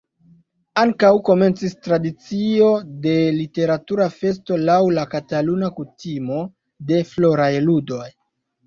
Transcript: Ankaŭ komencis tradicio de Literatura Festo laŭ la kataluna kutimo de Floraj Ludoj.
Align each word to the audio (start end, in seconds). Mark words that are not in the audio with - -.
Ankaŭ 0.83 1.11
komencis 1.27 1.75
tradicio 1.87 2.71
de 3.05 3.13
Literatura 3.37 4.09
Festo 4.17 4.61
laŭ 4.71 4.81
la 4.97 5.05
kataluna 5.15 5.71
kutimo 5.79 6.45
de 6.91 7.03
Floraj 7.13 7.55
Ludoj. 7.71 8.07